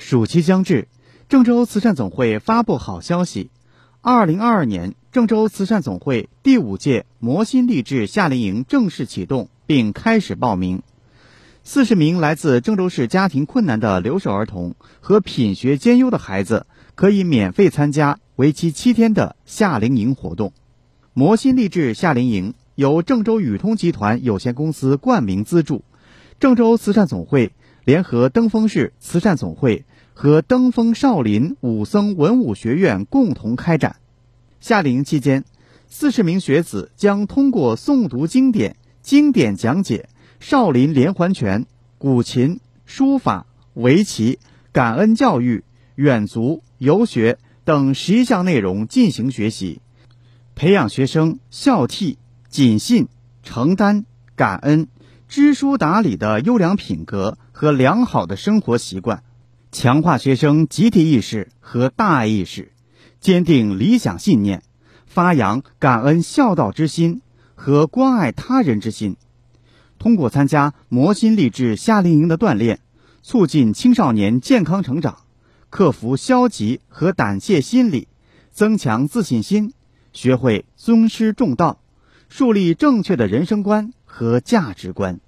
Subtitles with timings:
[0.00, 0.88] 暑期将至，
[1.28, 3.50] 郑州慈善总会发布好消息：
[4.00, 10.82] 二零二二年郑州慈善总会第五届魔心励志夏令营正式启动，并开始报名。
[11.62, 20.54] 四十名来自郑州市家庭困难的留守儿童和品学兼优的孩子，可以免费参加为期七天的夏令营活动。
[21.12, 25.84] 魔心励志夏令营由郑州宇通集团有限公司冠名资助，
[26.40, 27.52] 郑州慈善总会
[27.84, 29.84] 联合登封市慈善总会
[30.14, 33.96] 和登封少林武僧文武学院共同开展。
[34.60, 35.44] 夏令营期间，
[35.88, 40.08] 四十名学子将通过诵读经典、经典讲解。
[40.40, 41.66] 少林连环拳、
[41.98, 44.38] 古琴、书法、围棋、
[44.72, 45.64] 感恩教育、
[45.96, 49.82] 远足、游学等十一项内容进行学习，
[50.54, 52.16] 培养学生孝悌、
[52.48, 53.08] 谨信、
[53.42, 54.88] 承担、感恩、
[55.30, 59.22] 知书达理的优良品格和良好的生活习惯，
[59.70, 62.72] 强化学生集体意识和大爱意识，
[63.20, 64.64] 坚定理想信念，
[65.06, 67.22] 发扬感恩孝道之心
[67.54, 69.16] 和关爱他人之心。
[70.00, 72.80] 通过参加魔心励志夏令营的锻炼，
[73.22, 75.18] 促进青少年健康成长，
[75.70, 78.08] 克服消极和胆怯心理，
[78.50, 79.74] 增强自信心，
[80.12, 81.80] 学会尊师重道，
[82.28, 85.20] 树立正确的人生观和价值观。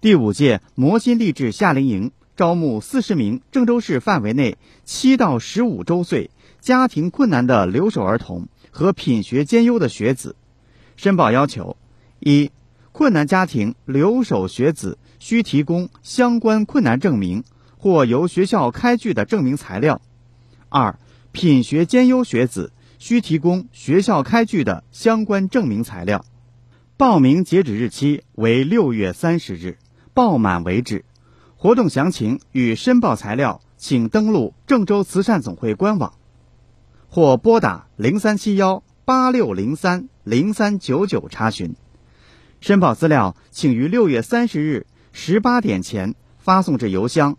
[0.00, 6.30] 第五届魔心励志夏令营招募四十名郑州市范围内七到十五周岁、
[6.60, 10.36] 家庭困难的留守儿童和品学兼优的学子。
[10.96, 11.76] 申报要求：
[12.20, 12.50] 一。
[12.92, 17.44] 困难家庭留守学子需提供相关困难证明
[17.76, 20.00] 或由学校开具的证明材料。
[20.70, 20.98] 二、
[21.30, 26.24] 品学兼优学子需提供学校开具的相关证明材料。
[26.96, 29.76] 报名截止日期为六月三十日，
[30.16, 31.04] 报满为止。
[31.58, 36.14] 活动详情与申报材料，请登录郑州慈善总会官网，
[37.10, 41.74] 或拨打零三七幺八六零三零三九九查询。
[42.62, 47.36] 申报资料，请于六月三十日十八点前发送至邮箱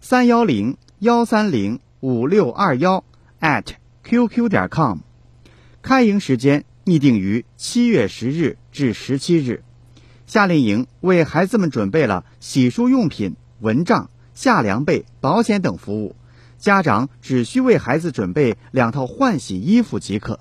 [0.00, 3.02] 三幺零幺三零五六二幺
[3.40, 3.64] at
[4.04, 4.98] qq 点 com。
[5.82, 9.64] 开营时间拟定于七月十日至十七日。
[10.26, 16.16] 夏令营为孩子们准备了洗漱用品、蚊帐、夏凉被、保险等服务，
[16.58, 20.40] 家长只需为孩子准备两套换洗衣服即可。